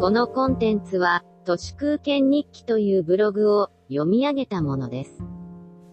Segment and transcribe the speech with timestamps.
[0.00, 5.24] このコンテンツは、都市空間日記というブログを読み上げたものです。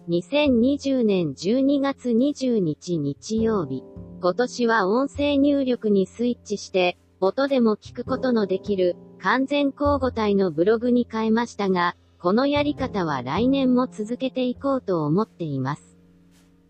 [0.08, 3.82] 2020年12月20日日曜日。
[4.22, 15.98] 今年は音声入力にスイッチして、音でも聞くことのできる完全交互体のブログに変えましたが、このやり方は来年も続けていこうと思っています。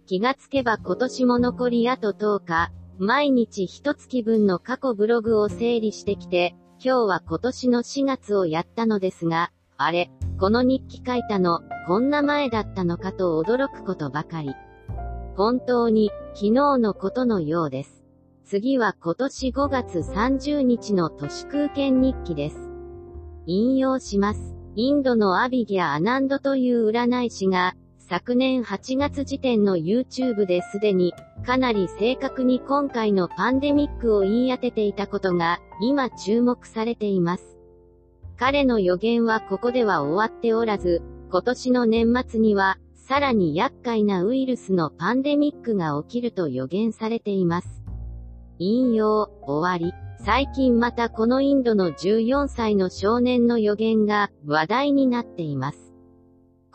[0.07, 14.55] 気がつけば今年も残りあと10日、毎日一月分の過去ブログを整理してきて、今日は今年の4月をやったのですが、あれ、この日記書いたの、こんな前だったのかと驚くことばかり。
[15.37, 18.05] 本当に、昨日のことのようです。
[18.45, 22.69] 次は今年5月30日の都市空間日記です。
[23.47, 24.55] 引用します。
[24.75, 27.75] インドのアビギャ・アナンドという占い師が、
[28.09, 31.13] 昨年8月時点の YouTube ですでに、
[31.45, 37.59] かなり正確に今回のパンデミックを言い当てていたことが、今注目されています。
[38.37, 47.83] 彼の予言はここでは終わっておらず、今年の年末には、さらに厄介なウイルスのパンデミックが起きると予言されています。
[48.61, 49.93] 引用、終わり。
[50.25, 55.86] 最近またこのインドの14歳の少年の予言が話題になっています。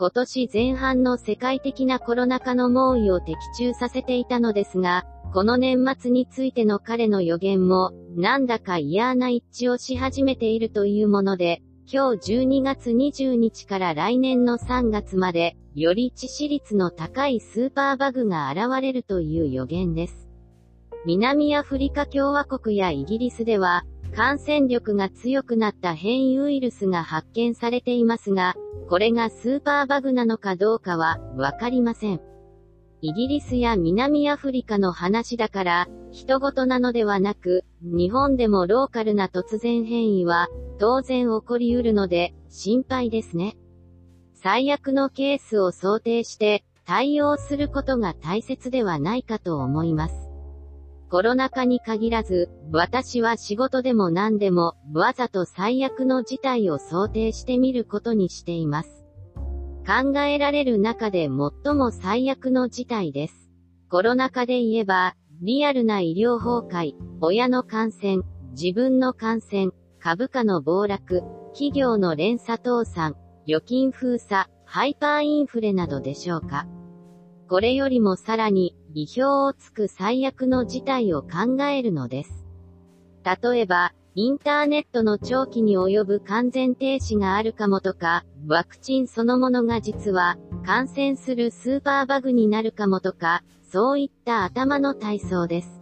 [0.02, 20.28] 今年前半の世界的なコロナ禍の猛威を的中させていたのですが、この年末についての彼の予言も、なんだか嫌な一致をし始めているというもので、今日12月20日から来年の3月まで、より致死率の高いスーパーバグが現れるという予言です。
[21.06, 28.54] 南アフリカ共和国やイギリスでは、感染力が強くなった変異ウイルスが発見されていますが、
[28.88, 32.20] これがスーパーバグなのかどうかは、わかりません。
[33.00, 43.56] イギリスや南アフリカの話だから、人事なのではなく、日本でもローカルな突然変異は、当然起こりうるので、心配ですね。
[44.34, 50.31] 最悪のケースを想定して、対応することが大切ではないかと思います。
[51.12, 59.04] コロナ禍に限らず、私は仕事でも何でも、わざと最悪の事態を想定してみることにしています。
[59.86, 61.28] 考えられる中で
[61.64, 63.50] 最も最悪の事態です。
[63.90, 68.22] コロナ禍で言えば、リアルな医療崩壊、親の感染、
[68.58, 69.68] 自分の感染、
[70.00, 76.66] 株価の暴落、企業の連鎖倒産、預金封鎖、ハイパーインフレなどでしょうか。
[77.50, 82.44] これよりもさらに、意表をつく最悪の事態を考えるのです。
[83.24, 90.36] 例えば、インターネットの長期に及ぶ完全停止があるかもとか、ワクチンそのものが実は、
[90.66, 95.80] 感染するスーパーバグになるかもとか、そういった頭の体操です。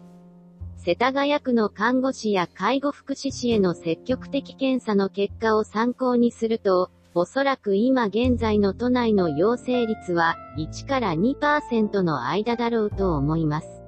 [0.77, 13.83] 世田谷区の看護師や介護福祉士への積極的検査の結果を参考にすると、おそらく今現在の都内の陽性率は1から2%の間だろうと思います。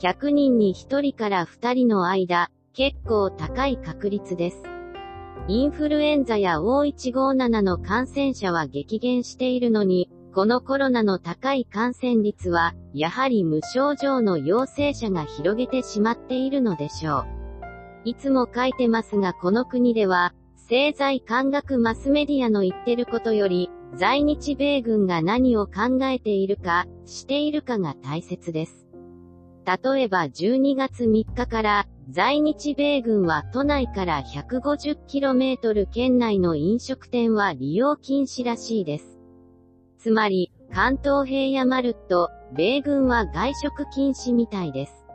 [0.00, 4.62] 100人に1人から2人の間、結構高い確率です。
[5.46, 17.26] インフルエンザや O157 の感染者は激減しているのに、このコロナの高い感染率は、やはり無症状の陽性者が広げてしまっているのでしょう。
[18.04, 28.86] いつも書いてますがこの国では、政財官学マスメディアの言ってることより、在日米軍が何を考えているか、しているかが大切です。
[29.64, 39.18] 例えば12月3日から、在日米軍は都内から 150km 圏内の飲食店は利用禁止らしいです。
[39.98, 45.06] つまり、関東平野マルット、米軍は外食禁止みたいです。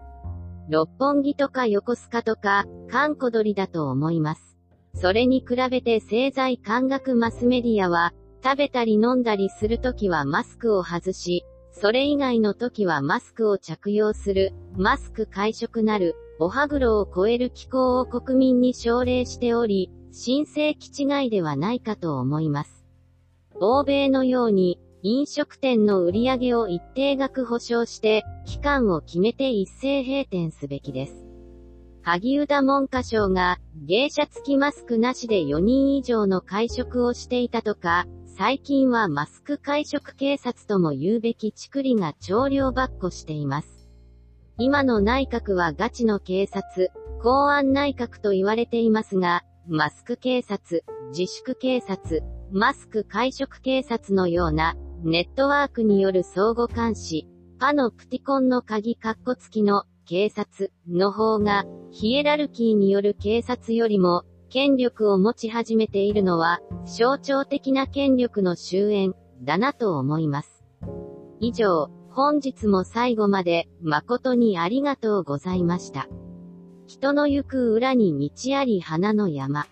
[0.69, 4.52] 六本木とか横須賀とか、観古鳥だと思います。
[4.95, 22.85] それに比べて政財感学マスメディアは、食べたり飲んだりするときはマスクを外し、それ以外の時はマスクを着用する、マスク会食なる、おはぐろを超える機構を国民に奨励しており、申請気違いではないかと思います。
[23.55, 31.32] 欧米のように、飲食店の売り上げを一定額保証して、期間を決めて一斉閉店すべきです。
[32.05, 43.87] 萩生田文科省が、芸者付きマスクなしで4人以上の会食をしていたとか、最近はマスク会食警察とも言うべきチクリが長量ばっこしています。
[44.57, 46.91] 今の内閣はガチの警察、
[47.21, 50.83] 公安内閣と言われていますが、マスク警察、
[51.17, 52.21] 自粛警察、
[52.51, 54.75] マスク会食警察のような、
[55.05, 57.29] ネットワークによる相互監視、
[57.59, 70.63] パのプティコンの鍵カッコ付きの警察の方が、ヒエラルキーによる警察よりも、権力を持ち始めているのは、象徴的な権力の終焉、だなと思います。
[71.39, 76.07] 以上、本日も最後まで、誠にありがとうございました。
[76.85, 79.65] 人の行く裏に道あり花の山。